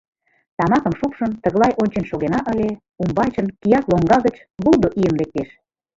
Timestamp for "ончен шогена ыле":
1.81-2.69